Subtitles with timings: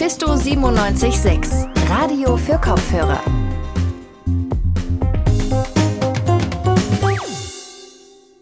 [0.00, 3.20] Mephisto 976, Radio für Kopfhörer.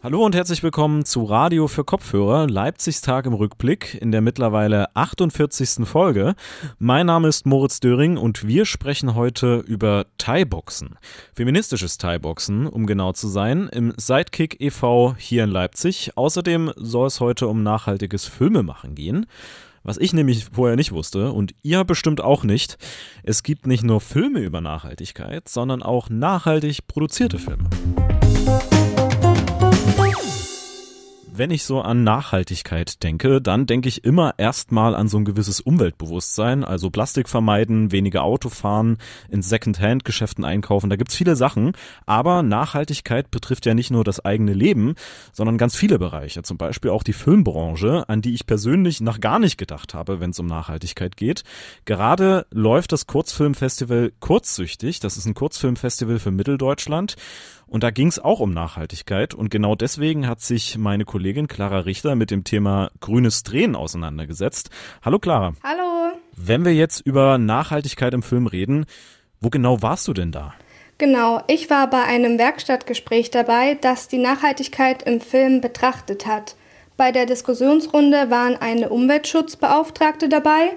[0.03, 4.95] Hallo und herzlich willkommen zu Radio für Kopfhörer, Leipzigs Tag im Rückblick in der mittlerweile
[4.95, 5.87] 48.
[5.87, 6.35] Folge.
[6.79, 10.99] Mein Name ist Moritz Döring und wir sprechen heute über Thai-Boxen.
[11.35, 15.15] Feministisches Thai-Boxen, um genau zu sein, im Sidekick e.V.
[15.17, 16.13] hier in Leipzig.
[16.17, 19.25] Außerdem soll es heute um nachhaltiges Filmemachen gehen.
[19.87, 22.77] Was ich nämlich vorher nicht wusste und ihr bestimmt auch nicht,
[23.23, 27.71] es gibt nicht nur Filme über Nachhaltigkeit, sondern auch nachhaltig produzierte Filme.
[31.39, 35.61] Wenn ich so an Nachhaltigkeit denke, dann denke ich immer erstmal an so ein gewisses
[35.61, 38.97] Umweltbewusstsein, also Plastik vermeiden, weniger Auto fahren,
[39.29, 41.73] in Secondhand-Geschäften einkaufen, da gibt's viele Sachen.
[42.07, 44.95] Aber Nachhaltigkeit betrifft ja nicht nur das eigene Leben,
[45.31, 49.39] sondern ganz viele Bereiche, zum Beispiel auch die Filmbranche, an die ich persönlich noch gar
[49.39, 51.43] nicht gedacht habe, wenn es um Nachhaltigkeit geht.
[51.85, 57.17] Gerade läuft das Kurzfilmfestival Kurzsüchtig, das ist ein Kurzfilmfestival für Mitteldeutschland.
[57.69, 59.35] Und da ging es auch um Nachhaltigkeit.
[59.35, 64.71] Und genau deswegen hat sich meine Kollegin Clara Richter mit dem Thema grünes Drehen auseinandergesetzt.
[65.05, 65.55] Hallo Clara.
[65.65, 66.13] Hallo.
[66.37, 68.87] Wenn wir jetzt über Nachhaltigkeit im Film reden,
[69.41, 70.55] wo genau warst du denn da?
[70.99, 76.57] Genau, ich war bei einem Werkstattgespräch dabei, das die Nachhaltigkeit im Film betrachtet hat.
[76.97, 80.73] Bei der Diskussionsrunde waren eine Umweltschutzbeauftragte dabei,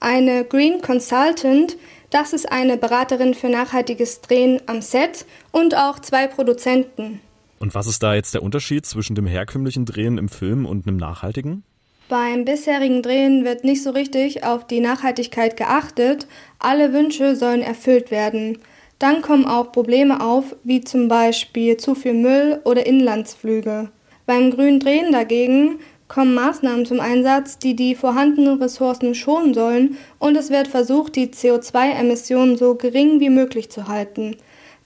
[0.00, 1.76] eine Green Consultant,
[2.10, 7.20] das ist eine Beraterin für nachhaltiges Drehen am Set und auch zwei Produzenten.
[7.58, 10.96] Und was ist da jetzt der Unterschied zwischen dem herkömmlichen Drehen im Film und einem
[10.96, 11.64] nachhaltigen?
[12.08, 16.26] Beim bisherigen Drehen wird nicht so richtig auf die Nachhaltigkeit geachtet.
[16.58, 18.58] Alle Wünsche sollen erfüllt werden.
[18.98, 23.90] Dann kommen auch Probleme auf, wie zum Beispiel zu viel Müll oder Inlandsflüge.
[24.24, 30.36] Beim grünen Drehen dagegen kommen Maßnahmen zum Einsatz, die die vorhandenen Ressourcen schonen sollen und
[30.36, 34.36] es wird versucht, die CO2-Emissionen so gering wie möglich zu halten.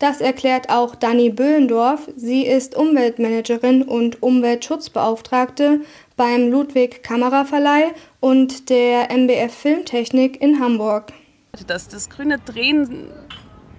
[0.03, 2.09] Das erklärt auch Dani Böhlendorf.
[2.16, 5.82] Sie ist Umweltmanagerin und Umweltschutzbeauftragte
[6.16, 11.12] beim Ludwig Kameraverleih und der MBF Filmtechnik in Hamburg.
[11.69, 13.12] Das, das grüne Drehen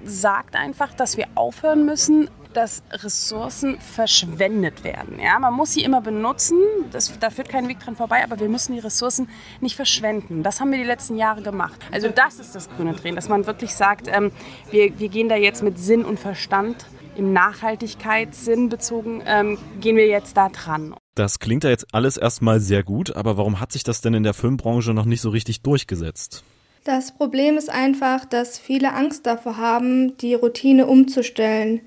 [0.05, 5.19] sagt einfach, dass wir aufhören müssen, dass Ressourcen verschwendet werden.
[5.19, 6.59] Ja, man muss sie immer benutzen,
[6.91, 9.27] das, da führt kein Weg dran vorbei, aber wir müssen die Ressourcen
[9.59, 10.43] nicht verschwenden.
[10.43, 11.79] Das haben wir die letzten Jahre gemacht.
[11.91, 14.31] Also das ist das grüne Drehen, dass man wirklich sagt, ähm,
[14.69, 16.85] wir, wir gehen da jetzt mit Sinn und Verstand
[17.15, 20.95] im Nachhaltigkeitssinn bezogen, ähm, gehen wir jetzt da dran.
[21.15, 24.23] Das klingt ja jetzt alles erstmal sehr gut, aber warum hat sich das denn in
[24.23, 26.43] der Filmbranche noch nicht so richtig durchgesetzt?
[26.83, 31.79] Das Problem ist einfach, dass viele Angst davor haben, die Routine umzustellen.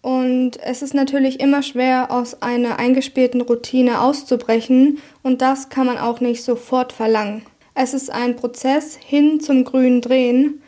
[0.00, 5.98] Und es ist natürlich immer schwer, aus einer eingespielten Routine auszubrechen und das kann man
[5.98, 7.42] auch nicht sofort verlangen.
[7.74, 10.62] Es ist ein Prozess hin zum grünen Drehen.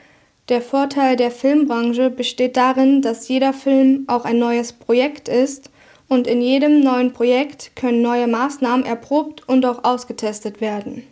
[0.50, 5.70] Der Vorteil der Filmbranche besteht darin, dass jeder Film auch ein neues Projekt ist
[6.06, 11.04] und in jedem neuen Projekt können neue Maßnahmen erprobt und auch ausgetestet werden.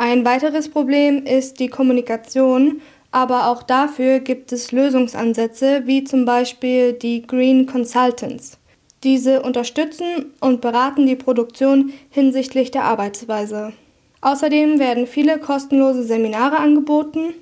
[0.00, 2.80] Ein weiteres Problem ist die Kommunikation
[3.12, 8.58] aber auch dafür gibt es Lösungsansätze, wie zum Beispiel die Green Consultants.
[9.02, 13.72] Diese unterstützen und beraten die Produktion hinsichtlich der Arbeitsweise.
[14.20, 17.34] Außerdem werden viele kostenlose Seminare angeboten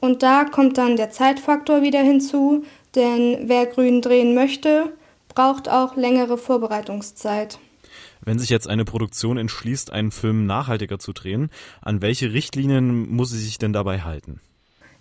[0.00, 2.64] und da kommt dann der Zeitfaktor wieder hinzu,
[2.94, 4.92] denn wer grün drehen möchte,
[5.28, 7.58] braucht auch längere Vorbereitungszeit.
[8.24, 11.50] Wenn sich jetzt eine Produktion entschließt, einen Film nachhaltiger zu drehen,
[11.80, 14.40] an welche Richtlinien muss sie sich denn dabei halten?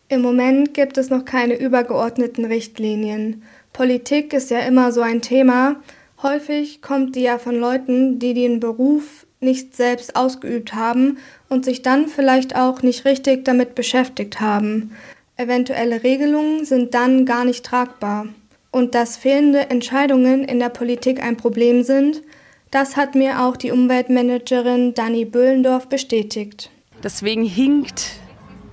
[0.10, 3.44] Im Moment gibt es noch keine übergeordneten Richtlinien.
[3.74, 5.78] Politik ist ja immer so ein Thema.
[6.22, 11.18] Häufig kommt die ja von Leuten, die den Beruf nicht selbst ausgeübt haben
[11.48, 14.92] und sich dann vielleicht auch nicht richtig damit beschäftigt haben.
[15.38, 18.28] Eventuelle Regelungen sind dann gar nicht tragbar.
[18.72, 22.22] Und dass fehlende Entscheidungen in der Politik ein Problem sind,
[22.72, 26.70] das hat mir auch die Umweltmanagerin Dani Böhlendorf bestätigt.
[27.04, 28.22] Deswegen hinkt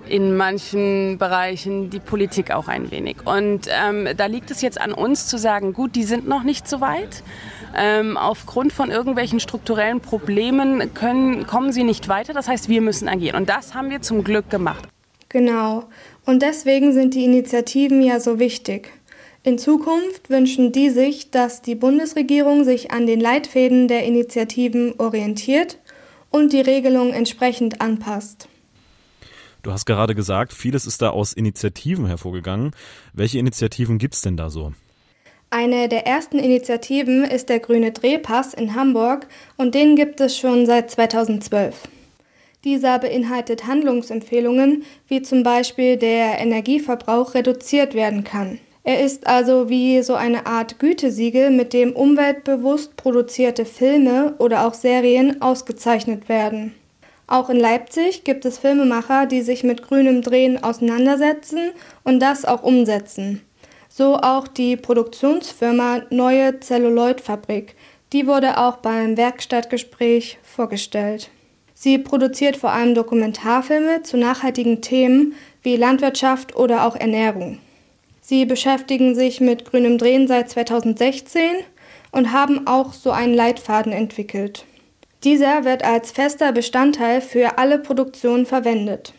[0.09, 3.27] in manchen Bereichen die Politik auch ein wenig.
[3.27, 6.69] Und ähm, da liegt es jetzt an uns zu sagen, gut, die sind noch nicht
[6.69, 7.23] so weit.
[7.77, 12.33] Ähm, aufgrund von irgendwelchen strukturellen Problemen können, kommen sie nicht weiter.
[12.33, 13.37] Das heißt, wir müssen agieren.
[13.37, 14.89] Und das haben wir zum Glück gemacht.
[15.29, 15.85] Genau.
[16.25, 18.91] Und deswegen sind die Initiativen ja so wichtig.
[19.49, 25.79] In Zukunft wünschen die sich, dass die Bundesregierung sich an den Leitfäden der Initiativen orientiert
[26.29, 28.47] und die Regelung entsprechend anpasst.
[29.63, 32.73] Du hast gerade gesagt, vieles ist da aus Initiativen hervorgegangen.
[33.15, 34.75] Welche Initiativen gibt es denn da so?
[35.49, 40.67] Eine der ersten Initiativen ist der Grüne Drehpass in Hamburg und den gibt es schon
[40.67, 41.89] seit 2012.
[42.65, 48.61] Dieser beinhaltet Handlungsempfehlungen, wie zum Beispiel der Energieverbrauch reduziert werden kann.
[48.89, 54.73] Er ist also wie so eine Art Gütesiegel, mit dem umweltbewusst produzierte Filme oder auch
[54.73, 56.75] Serien ausgezeichnet werden.
[57.27, 62.63] Auch in Leipzig gibt es Filmemacher, die sich mit grünem Drehen auseinandersetzen und das auch
[62.63, 63.43] umsetzen.
[63.91, 67.77] So auch die Produktionsfirma Neue Zelluloidfabrik.
[68.15, 71.29] Die wurde auch beim Werkstattgespräch vorgestellt.
[71.75, 77.59] Sie produziert vor allem Dokumentarfilme zu nachhaltigen Themen wie Landwirtschaft oder auch Ernährung.
[78.29, 81.41] Sie beschäftigen sich mit grünem Drehen seit 2016
[82.11, 84.67] und haben auch so einen Leitfaden entwickelt.
[85.25, 89.15] Dieser wird als fester Bestandteil für alle Produktionen verwendet.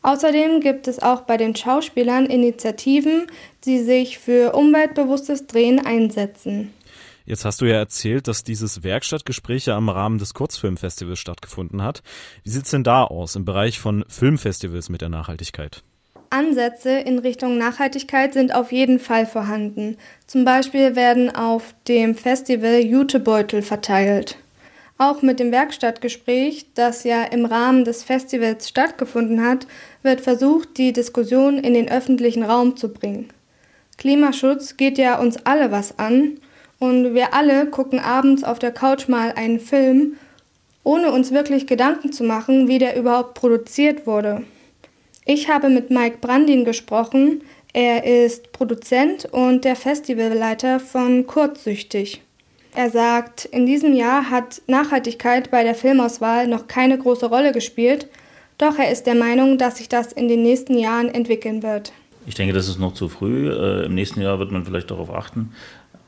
[0.00, 3.26] Außerdem gibt es auch bei den Schauspielern Initiativen,
[3.66, 6.72] die sich für umweltbewusstes Drehen einsetzen.
[7.26, 12.02] Jetzt hast du ja erzählt, dass dieses Werkstattgespräch ja im Rahmen des Kurzfilmfestivals stattgefunden hat.
[12.42, 15.82] Wie sieht's denn da aus im Bereich von Filmfestivals mit der Nachhaltigkeit?
[16.36, 19.96] Ansätze in Richtung Nachhaltigkeit sind auf jeden Fall vorhanden.
[20.26, 24.36] Zum Beispiel werden auf dem Festival Jutebeutel verteilt.
[24.98, 29.66] Auch mit dem Werkstattgespräch, das ja im Rahmen des Festivals stattgefunden hat,
[30.02, 33.30] wird versucht, die Diskussion in den öffentlichen Raum zu bringen.
[33.96, 36.38] Klimaschutz geht ja uns alle was an
[36.78, 40.18] und wir alle gucken abends auf der Couch mal einen Film,
[40.84, 44.44] ohne uns wirklich Gedanken zu machen, wie der überhaupt produziert wurde.
[45.28, 47.42] Ich habe mit Mike Brandin gesprochen.
[47.72, 52.22] Er ist Produzent und der Festivalleiter von Kurzsüchtig.
[52.76, 58.08] Er sagt, in diesem Jahr hat Nachhaltigkeit bei der Filmauswahl noch keine große Rolle gespielt,
[58.58, 61.92] doch er ist der Meinung, dass sich das in den nächsten Jahren entwickeln wird.
[62.24, 63.50] Ich denke, das ist noch zu früh.
[63.50, 65.52] Äh, Im nächsten Jahr wird man vielleicht darauf achten.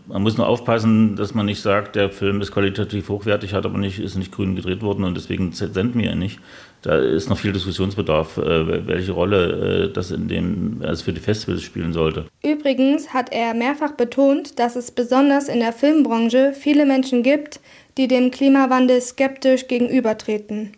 [0.06, 3.78] Man muss nur aufpassen, dass man nicht sagt, der Film ist qualitativ hochwertig, hat aber
[3.78, 6.38] nicht, ist nicht grün gedreht worden und deswegen senden wir ihn nicht.
[6.82, 11.20] Da ist noch viel Diskussionsbedarf, äh, welche Rolle äh, das in dem, also für die
[11.20, 12.26] Festivals spielen sollte.
[12.44, 17.60] Übrigens hat er mehrfach betont, dass es besonders in der Filmbranche viele Menschen gibt,
[17.96, 20.72] die dem Klimawandel skeptisch gegenübertreten.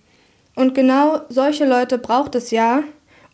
[0.55, 2.83] Und genau solche Leute braucht es ja,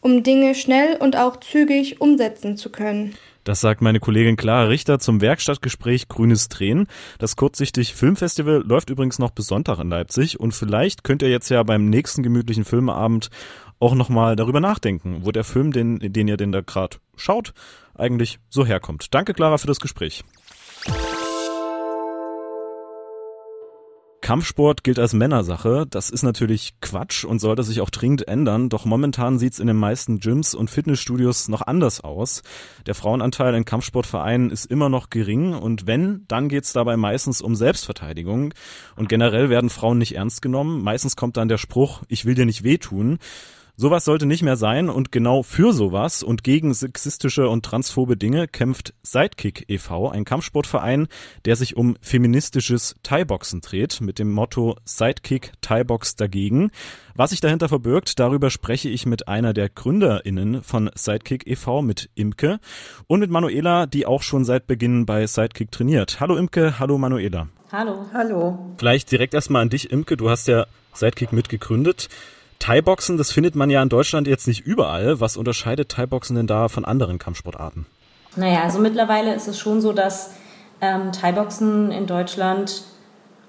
[0.00, 3.14] um Dinge schnell und auch zügig umsetzen zu können.
[3.46, 6.88] Das sagt meine Kollegin Clara Richter zum Werkstattgespräch Grünes Tränen.
[7.20, 11.48] Das kurzsichtig Filmfestival läuft übrigens noch bis Sonntag in Leipzig und vielleicht könnt ihr jetzt
[11.48, 13.30] ja beim nächsten gemütlichen Filmeabend
[13.78, 17.54] auch nochmal darüber nachdenken, wo der Film, den, den ihr denn da gerade schaut,
[17.94, 19.14] eigentlich so herkommt.
[19.14, 20.24] Danke Clara für das Gespräch.
[24.26, 25.86] Kampfsport gilt als Männersache.
[25.88, 28.68] Das ist natürlich Quatsch und sollte sich auch dringend ändern.
[28.68, 32.42] Doch momentan sieht's in den meisten Gyms und Fitnessstudios noch anders aus.
[32.86, 37.54] Der Frauenanteil in Kampfsportvereinen ist immer noch gering und wenn, dann geht's dabei meistens um
[37.54, 38.52] Selbstverteidigung.
[38.96, 40.82] Und generell werden Frauen nicht ernst genommen.
[40.82, 43.20] Meistens kommt dann der Spruch, ich will dir nicht wehtun.
[43.78, 48.48] Sowas sollte nicht mehr sein und genau für sowas und gegen sexistische und transphobe Dinge
[48.48, 51.08] kämpft Sidekick e.V., ein Kampfsportverein,
[51.44, 56.70] der sich um feministisches Thai-Boxen dreht, mit dem Motto Sidekick Thai-Box dagegen.
[57.16, 62.08] Was sich dahinter verbirgt, darüber spreche ich mit einer der GründerInnen von Sidekick e.V., mit
[62.14, 62.60] Imke
[63.08, 66.18] und mit Manuela, die auch schon seit Beginn bei Sidekick trainiert.
[66.18, 67.48] Hallo Imke, hallo Manuela.
[67.70, 68.06] Hallo.
[68.14, 68.74] Hallo.
[68.78, 70.16] Vielleicht direkt erstmal an dich, Imke.
[70.16, 70.64] Du hast ja
[70.94, 72.08] Sidekick mitgegründet.
[72.58, 75.20] Thai-Boxen, das findet man ja in Deutschland jetzt nicht überall.
[75.20, 77.86] Was unterscheidet Thai-Boxen denn da von anderen Kampfsportarten?
[78.36, 80.32] Naja, also mittlerweile ist es schon so, dass
[80.80, 82.82] ähm, Thai-Boxen in Deutschland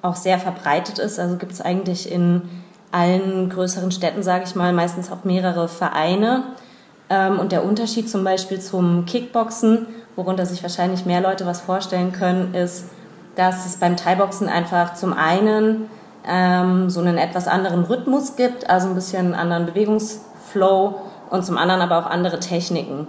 [0.01, 1.20] auch sehr verbreitet ist.
[1.20, 2.43] Also gibt es eigentlich in
[2.91, 6.43] allen größeren Städten, sage ich mal, meistens auch mehrere Vereine.
[7.10, 12.12] Ähm, und der Unterschied zum Beispiel zum Kickboxen, worunter sich wahrscheinlich mehr Leute was vorstellen
[12.12, 12.86] können, ist,
[13.36, 15.89] dass es beim Thai-Boxen einfach zum einen
[16.27, 20.96] ähm, so einen etwas anderen Rhythmus gibt, also ein bisschen einen anderen Bewegungsflow
[21.29, 23.07] und zum anderen aber auch andere Techniken.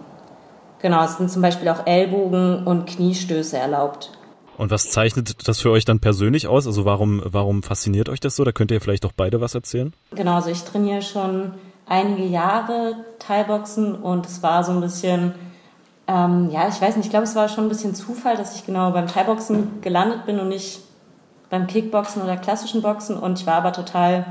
[0.80, 4.12] Genau, es sind zum Beispiel auch Ellbogen und Kniestöße erlaubt.
[4.56, 6.66] Und was zeichnet das für euch dann persönlich aus?
[6.66, 8.44] Also warum, warum fasziniert euch das so?
[8.44, 9.92] Da könnt ihr vielleicht auch beide was erzählen.
[10.12, 11.52] Genau, also ich trainiere schon
[11.86, 15.32] einige Jahre Thai-Boxen und es war so ein bisschen,
[16.06, 18.66] ähm, ja, ich weiß nicht, ich glaube, es war schon ein bisschen Zufall, dass ich
[18.66, 20.80] genau beim Thai-Boxen gelandet bin und nicht
[21.50, 24.26] beim Kickboxen oder klassischen Boxen und ich war aber total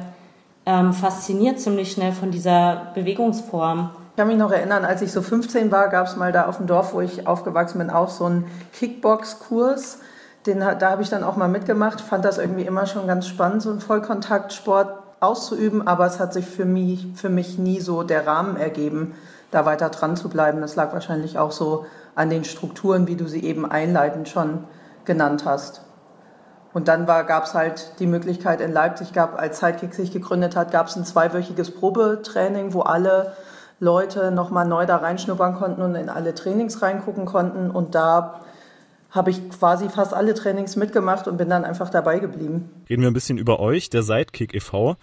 [0.65, 3.91] ähm, fasziniert ziemlich schnell von dieser Bewegungsform.
[4.12, 6.57] Ich kann mich noch erinnern, als ich so 15 war, gab es mal da auf
[6.57, 10.00] dem Dorf, wo ich aufgewachsen bin, auch so einen Kickbox-Kurs.
[10.43, 13.69] Da habe ich dann auch mal mitgemacht, fand das irgendwie immer schon ganz spannend, so
[13.69, 18.55] einen Vollkontaktsport auszuüben, aber es hat sich für mich, für mich nie so der Rahmen
[18.55, 19.15] ergeben,
[19.51, 20.62] da weiter dran zu bleiben.
[20.62, 24.65] Das lag wahrscheinlich auch so an den Strukturen, wie du sie eben einleitend schon
[25.05, 25.81] genannt hast.
[26.77, 30.72] Und dann gab es halt die Möglichkeit in Leipzig, gab, als Sidekick sich gegründet hat,
[30.72, 33.34] gab es ein zweiwöchiges Probetraining, wo alle
[33.79, 37.72] Leute nochmal neu da reinschnuppern konnten und in alle Trainings reingucken konnten.
[37.72, 38.41] Und da
[39.10, 42.69] habe ich quasi fast alle Trainings mitgemacht und bin dann einfach dabei geblieben.
[42.88, 44.98] Reden wir ein bisschen über euch, der Sidekick e.V.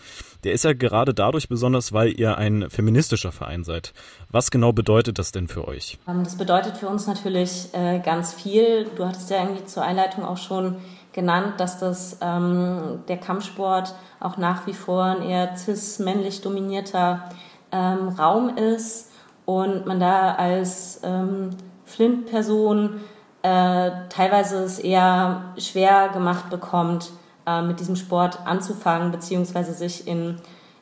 [0.45, 3.95] Der ist ja gerade dadurch besonders, weil ihr ein feministischer Verein seid.
[4.31, 5.99] Was genau bedeutet das denn für euch?
[6.07, 8.87] Ähm, das bedeutet für uns natürlich äh, ganz viel.
[8.95, 10.76] Du hattest ja irgendwie zur Einleitung auch schon
[11.14, 17.30] genannt, dass das ähm, der Kampfsport auch nach wie vor ein eher cis-männlich dominierter
[17.73, 19.11] ähm, Raum ist
[19.47, 21.50] und man da als ähm,
[21.85, 23.00] Flint-Person
[23.42, 27.11] äh, teilweise es eher schwer gemacht bekommt,
[27.47, 30.37] äh, mit diesem Sport anzufangen, beziehungsweise sich in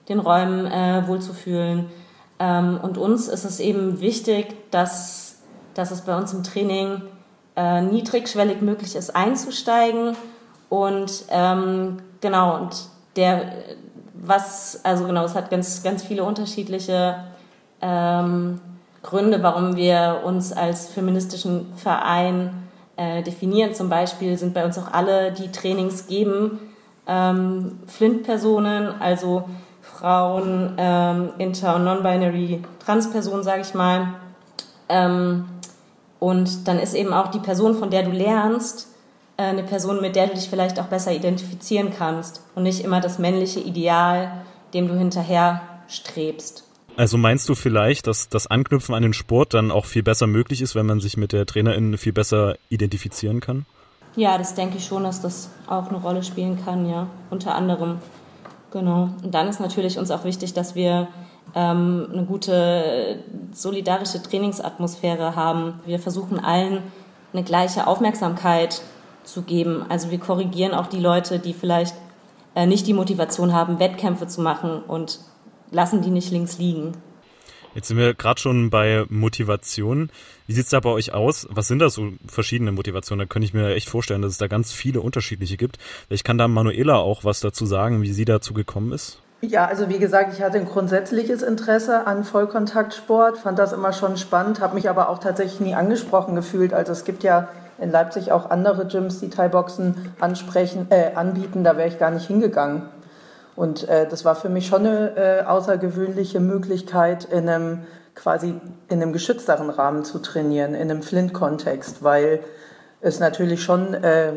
[0.09, 1.91] den Räumen äh, wohlzufühlen.
[2.39, 5.43] Ähm, und uns ist es eben wichtig, dass,
[5.75, 7.03] dass es bei uns im Training
[7.57, 10.17] äh, niedrigschwellig möglich ist, einzusteigen.
[10.69, 12.77] Und ähm, genau, und
[13.17, 13.53] der,
[14.15, 17.17] was, also genau, es hat ganz, ganz viele unterschiedliche
[17.81, 18.61] ähm,
[19.03, 23.75] Gründe, warum wir uns als feministischen Verein äh, definieren.
[23.75, 26.59] Zum Beispiel sind bei uns auch alle, die Trainings geben,
[27.07, 29.45] ähm, Flint-Personen, also
[29.83, 34.09] Frauen, ähm, Inter- und Non-Binary Trans-Personen, sage ich mal.
[34.89, 35.47] Ähm,
[36.23, 38.87] und dann ist eben auch die Person, von der du lernst,
[39.39, 43.01] äh, eine Person, mit der du dich vielleicht auch besser identifizieren kannst und nicht immer
[43.01, 44.31] das männliche Ideal,
[44.73, 46.63] dem du hinterher strebst.
[46.97, 50.63] Also meinst du vielleicht, dass das Anknüpfen an den Sport dann auch viel besser möglich
[50.63, 53.67] ist, wenn man sich mit der Trainerin viel besser identifizieren kann?
[54.15, 57.99] Ja, das denke ich schon, dass das auch eine Rolle spielen kann, ja, unter anderem.
[58.71, 59.09] Genau.
[59.25, 61.09] Und dann ist natürlich uns auch wichtig, dass wir
[61.55, 63.21] ähm, eine gute
[63.53, 65.81] solidarische Trainingsatmosphäre haben.
[65.85, 66.83] Wir versuchen allen
[67.33, 68.83] eine gleiche Aufmerksamkeit
[69.25, 69.85] zu geben.
[69.89, 71.95] Also wir korrigieren auch die Leute, die vielleicht
[72.55, 75.21] äh, nicht die Motivation haben, Wettkämpfe zu machen und
[75.71, 76.93] lassen die nicht links liegen.
[77.75, 80.11] Jetzt sind wir gerade schon bei Motivation.
[80.47, 81.49] Wie sieht's da bei euch aus?
[81.51, 83.27] Was sind da so verschiedene Motivationen?
[83.27, 85.79] Da könnte ich mir echt vorstellen, dass es da ganz viele unterschiedliche gibt.
[86.07, 89.22] Vielleicht kann da Manuela auch was dazu sagen, wie sie dazu gekommen ist.
[89.45, 94.17] Ja, also wie gesagt, ich hatte ein grundsätzliches Interesse an Vollkontaktsport, fand das immer schon
[94.17, 96.73] spannend, habe mich aber auch tatsächlich nie angesprochen gefühlt.
[96.73, 101.89] Also es gibt ja in Leipzig auch andere Gyms, die Thai-Boxen äh, anbieten, da wäre
[101.89, 102.83] ich gar nicht hingegangen.
[103.57, 107.83] Und äh, das war für mich schon eine äh, außergewöhnliche Möglichkeit, in einem
[108.15, 112.39] quasi in einem geschützteren Rahmen zu trainieren, in einem Flint-Kontext, weil
[113.01, 114.35] es natürlich schon äh,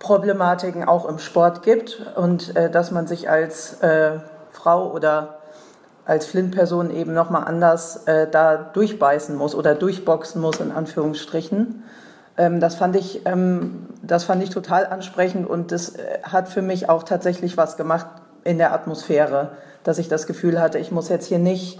[0.00, 4.18] Gender-Problematiken auch im Sport gibt und äh, dass man sich als äh,
[4.50, 5.36] Frau oder
[6.06, 11.84] als Flint-Person eben nochmal anders äh, da durchbeißen muss oder durchboxen muss, in Anführungsstrichen.
[12.36, 16.62] Ähm, das, fand ich, ähm, das fand ich total ansprechend und das äh, hat für
[16.62, 18.06] mich auch tatsächlich was gemacht
[18.42, 19.52] in der Atmosphäre,
[19.84, 21.78] dass ich das Gefühl hatte, ich muss jetzt hier nicht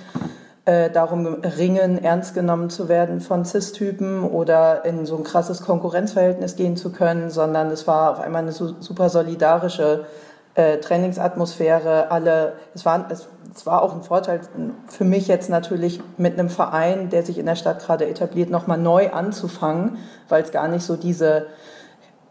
[0.65, 6.57] äh, darum ringen, ernst genommen zu werden von CIS-Typen oder in so ein krasses Konkurrenzverhältnis
[6.57, 10.07] gehen zu können, sondern es war auf einmal eine super solidarische
[10.55, 12.11] äh, Trainingsatmosphäre.
[12.11, 14.41] Alle, es waren, es es war auch ein Vorteil
[14.87, 18.79] für mich jetzt natürlich mit einem Verein, der sich in der Stadt gerade etabliert, nochmal
[18.79, 19.99] neu anzufangen,
[20.29, 21.47] weil es gar nicht so diese,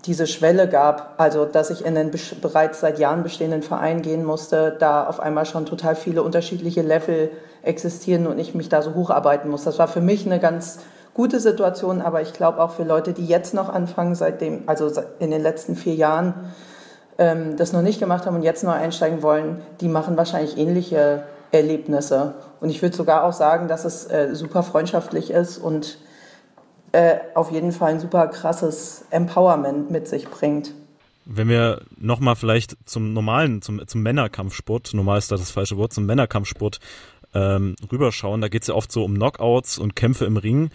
[0.06, 4.76] diese Schwelle gab, also dass ich in einen bereits seit Jahren bestehenden Verein gehen musste,
[4.80, 9.50] da auf einmal schon total viele unterschiedliche Level existieren und ich mich da so hocharbeiten
[9.50, 9.64] muss.
[9.64, 10.80] Das war für mich eine ganz
[11.14, 14.90] gute Situation, aber ich glaube auch für Leute, die jetzt noch anfangen, seitdem, also
[15.20, 16.34] in den letzten vier Jahren,
[17.18, 21.24] ähm, das noch nicht gemacht haben und jetzt neu einsteigen wollen, die machen wahrscheinlich ähnliche
[21.52, 22.36] Erlebnisse.
[22.62, 25.98] Und ich würde sogar auch sagen, dass es äh, super freundschaftlich ist und
[26.92, 30.74] äh, auf jeden Fall ein super krasses Empowerment mit sich bringt.
[31.26, 35.94] Wenn wir nochmal vielleicht zum normalen, zum, zum Männerkampfsport, normal ist das das falsche Wort,
[35.94, 36.80] zum Männerkampfsport
[37.34, 40.72] ähm, rüberschauen, da geht es ja oft so um Knockouts und Kämpfe im Ring.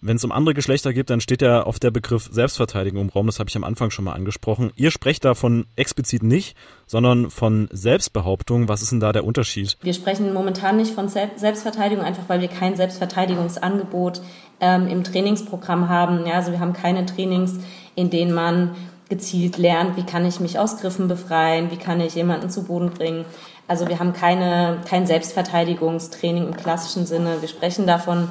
[0.00, 3.26] Wenn es um andere Geschlechter geht, dann steht ja oft der Begriff Selbstverteidigung im Raum.
[3.26, 4.70] Das habe ich am Anfang schon mal angesprochen.
[4.76, 8.68] Ihr sprecht davon explizit nicht, sondern von Selbstbehauptung.
[8.68, 9.78] Was ist denn da der Unterschied?
[9.80, 14.20] Wir sprechen momentan nicht von Selbstverteidigung, einfach weil wir kein Selbstverteidigungsangebot
[14.60, 16.26] ähm, im Trainingsprogramm haben.
[16.26, 17.60] Ja, also wir haben keine Trainings,
[17.94, 18.74] in denen man
[19.14, 22.90] gezielt lernt, wie kann ich mich aus Griffen befreien, wie kann ich jemanden zu Boden
[22.90, 23.24] bringen.
[23.68, 27.40] Also wir haben keine, kein Selbstverteidigungstraining im klassischen Sinne.
[27.40, 28.28] Wir sprechen davon,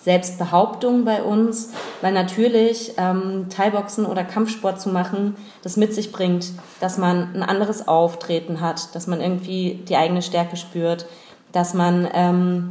[0.00, 6.52] Selbstbehauptung bei uns, weil natürlich ähm, Thai-Boxen oder Kampfsport zu machen, das mit sich bringt,
[6.80, 11.06] dass man ein anderes Auftreten hat, dass man irgendwie die eigene Stärke spürt,
[11.52, 12.70] dass man ähm,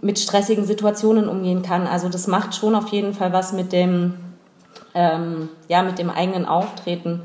[0.00, 1.86] mit stressigen Situationen umgehen kann.
[1.86, 4.14] Also das macht schon auf jeden Fall was mit dem
[4.98, 7.22] ähm, ja, mit dem eigenen Auftreten.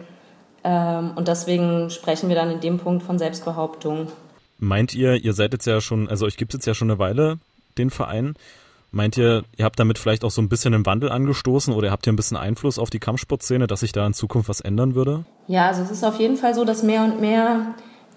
[0.64, 4.08] Ähm, und deswegen sprechen wir dann in dem Punkt von Selbstbehauptung.
[4.60, 7.00] Meint ihr, ihr seid jetzt ja schon, also euch gibt es jetzt ja schon eine
[7.00, 7.40] Weile,
[7.80, 8.36] den Verein.
[8.92, 12.06] Meint ihr, ihr habt damit vielleicht auch so ein bisschen einen Wandel angestoßen oder habt
[12.06, 15.26] ihr ein bisschen Einfluss auf die Kampfsportszene, dass sich da in Zukunft was ändern würde?
[15.48, 17.74] Ja, also es ist auf jeden Fall so, dass mehr und mehr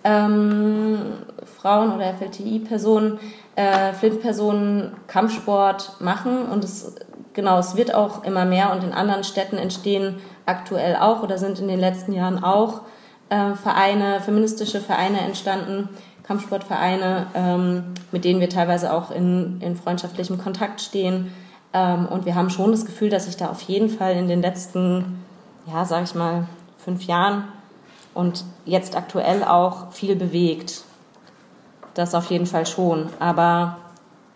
[0.06, 0.98] ähm,
[1.60, 3.18] Frauen oder FLTI-Personen,
[3.56, 6.94] äh, Flint-Personen Kampfsport machen und es
[7.34, 11.58] genau, es wird auch immer mehr und in anderen Städten entstehen aktuell auch oder sind
[11.58, 12.82] in den letzten Jahren auch
[13.28, 15.88] äh, Vereine, feministische Vereine entstanden,
[16.22, 21.32] Kampfsportvereine, ähm, mit denen wir teilweise auch in, in freundschaftlichem Kontakt stehen.
[21.72, 24.40] Ähm, und wir haben schon das Gefühl, dass sich da auf jeden Fall in den
[24.40, 25.24] letzten,
[25.66, 26.46] ja, sag ich mal,
[26.78, 27.44] fünf Jahren
[28.16, 30.82] und jetzt aktuell auch viel bewegt.
[31.94, 33.08] Das auf jeden Fall schon.
[33.18, 33.78] Aber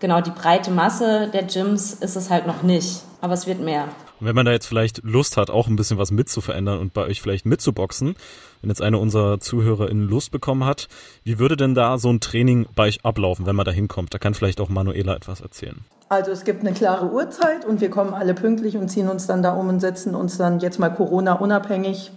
[0.00, 3.02] genau die breite Masse der Gyms ist es halt noch nicht.
[3.20, 3.84] Aber es wird mehr.
[4.20, 7.02] Und wenn man da jetzt vielleicht Lust hat, auch ein bisschen was mitzuverändern und bei
[7.02, 8.16] euch vielleicht mitzuboxen,
[8.60, 10.88] wenn jetzt eine unserer ZuhörerInnen Lust bekommen hat,
[11.24, 14.12] wie würde denn da so ein Training bei euch ablaufen, wenn man da hinkommt?
[14.12, 15.84] Da kann vielleicht auch Manuela etwas erzählen.
[16.10, 19.42] Also es gibt eine klare Uhrzeit und wir kommen alle pünktlich und ziehen uns dann
[19.42, 22.10] da um und setzen uns dann jetzt mal Corona unabhängig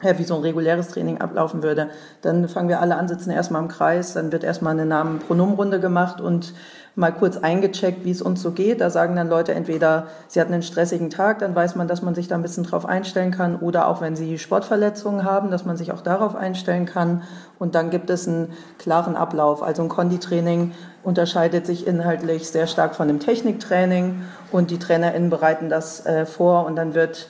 [0.00, 1.88] wie so ein reguläres Training ablaufen würde.
[2.20, 6.20] Dann fangen wir alle an, sitzen erstmal im Kreis, dann wird erstmal eine Namen-Pronomenrunde gemacht
[6.20, 6.52] und
[6.96, 8.80] mal kurz eingecheckt, wie es uns so geht.
[8.82, 12.14] Da sagen dann Leute entweder, sie hatten einen stressigen Tag, dann weiß man, dass man
[12.14, 15.78] sich da ein bisschen drauf einstellen kann oder auch wenn sie Sportverletzungen haben, dass man
[15.78, 17.22] sich auch darauf einstellen kann.
[17.58, 19.62] Und dann gibt es einen klaren Ablauf.
[19.62, 20.72] Also ein Konditraining
[21.02, 24.22] unterscheidet sich inhaltlich sehr stark von dem Techniktraining
[24.52, 27.28] und die TrainerInnen bereiten das äh, vor und dann wird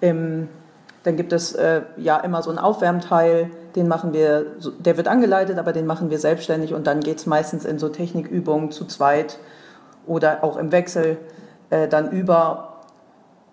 [0.00, 0.48] im
[1.04, 4.46] dann gibt es äh, ja immer so einen Aufwärmteil, den machen wir,
[4.78, 7.88] der wird angeleitet, aber den machen wir selbstständig und dann geht es meistens in so
[7.88, 9.38] Technikübungen zu zweit
[10.06, 11.18] oder auch im Wechsel
[11.70, 12.80] äh, dann über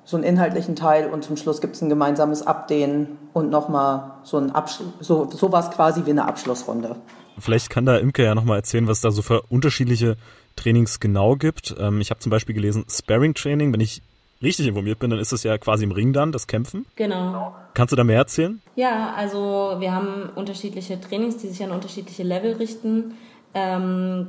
[0.03, 4.37] so einen inhaltlichen Teil und zum Schluss gibt es ein gemeinsames Abdehnen und nochmal so
[4.37, 4.51] ein
[4.99, 6.95] so sowas quasi wie eine Abschlussrunde.
[7.37, 10.17] Vielleicht kann da Imke ja nochmal erzählen, was es da so für unterschiedliche
[10.55, 11.75] Trainings genau gibt.
[11.79, 14.01] Ähm, ich habe zum Beispiel gelesen, Sparring Training, wenn ich
[14.41, 16.85] richtig informiert bin, dann ist es ja quasi im Ring dann, das Kämpfen.
[16.95, 17.55] Genau.
[17.73, 18.61] Kannst du da mehr erzählen?
[18.75, 23.15] Ja, also wir haben unterschiedliche Trainings, die sich an unterschiedliche Level richten.
[23.53, 24.27] Ähm,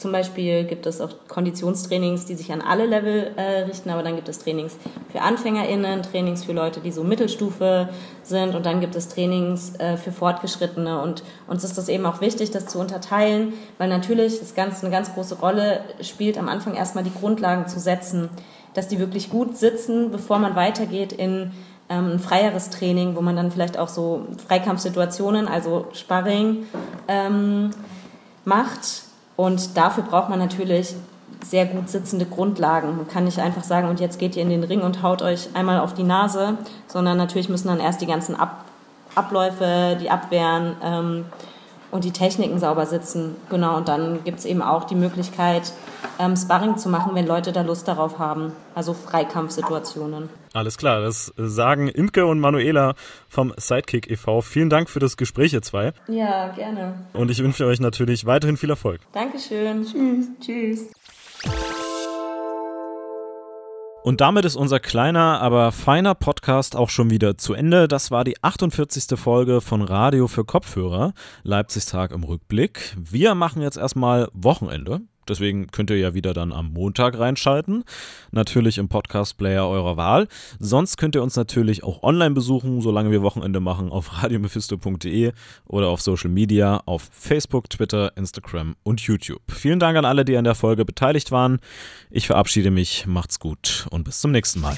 [0.00, 4.16] zum Beispiel gibt es auch Konditionstrainings, die sich an alle Level äh, richten, aber dann
[4.16, 4.78] gibt es Trainings
[5.12, 7.90] für AnfängerInnen, Trainings für Leute, die so Mittelstufe
[8.22, 11.02] sind und dann gibt es Trainings äh, für Fortgeschrittene.
[11.02, 14.94] Und uns ist das eben auch wichtig, das zu unterteilen, weil natürlich das Ganze eine
[14.94, 18.30] ganz große Rolle spielt, am Anfang erstmal die Grundlagen zu setzen
[18.74, 21.52] dass die wirklich gut sitzen, bevor man weitergeht in
[21.88, 26.66] ähm, ein freieres Training, wo man dann vielleicht auch so Freikampfsituationen, also Sparring,
[27.08, 27.70] ähm,
[28.44, 29.02] macht.
[29.36, 30.94] Und dafür braucht man natürlich
[31.44, 32.96] sehr gut sitzende Grundlagen.
[32.96, 35.48] Man kann nicht einfach sagen, und jetzt geht ihr in den Ring und haut euch
[35.54, 38.64] einmal auf die Nase, sondern natürlich müssen dann erst die ganzen Ab
[39.16, 41.24] Abläufe, die Abwehren, ähm,
[41.90, 43.36] und die Techniken sauber sitzen.
[43.48, 45.72] Genau, und dann gibt es eben auch die Möglichkeit,
[46.18, 48.52] ähm, Sparring zu machen, wenn Leute da Lust darauf haben.
[48.74, 50.28] Also Freikampfsituationen.
[50.52, 52.94] Alles klar, das sagen Imke und Manuela
[53.28, 54.40] vom Sidekick e.V.
[54.40, 55.92] Vielen Dank für das Gespräch, ihr zwei.
[56.08, 56.94] Ja, gerne.
[57.12, 59.00] Und ich wünsche euch natürlich weiterhin viel Erfolg.
[59.12, 59.84] Dankeschön.
[59.84, 60.26] Tschüss.
[60.40, 61.69] Tschüss.
[64.02, 67.86] Und damit ist unser kleiner, aber feiner Podcast auch schon wieder zu Ende.
[67.86, 69.18] Das war die 48.
[69.18, 72.96] Folge von Radio für Kopfhörer, Leipzigs Tag im Rückblick.
[72.98, 75.02] Wir machen jetzt erstmal Wochenende.
[75.30, 77.84] Deswegen könnt ihr ja wieder dann am Montag reinschalten.
[78.32, 80.28] Natürlich im Podcast-Player eurer Wahl.
[80.58, 85.32] Sonst könnt ihr uns natürlich auch online besuchen, solange wir Wochenende machen, auf radiomephisto.de
[85.66, 89.40] oder auf Social Media, auf Facebook, Twitter, Instagram und YouTube.
[89.48, 91.60] Vielen Dank an alle, die an der Folge beteiligt waren.
[92.10, 94.76] Ich verabschiede mich, macht's gut und bis zum nächsten Mal.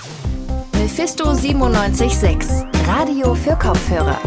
[0.75, 4.21] Mephisto 976, Radio für Kopfhörer.